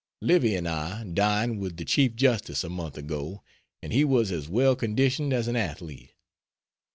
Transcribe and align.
Livy 0.19 0.55
and 0.55 0.67
I 0.67 1.03
dined 1.03 1.59
with 1.59 1.77
the 1.77 1.85
Chief 1.85 2.15
Justice 2.15 2.63
a 2.63 2.69
month 2.69 2.97
ago 2.97 3.43
and 3.83 3.93
he 3.93 4.03
was 4.03 4.31
as 4.31 4.49
well 4.49 4.75
conditioned 4.75 5.31
as 5.31 5.47
an 5.47 5.55
athlete. 5.55 6.15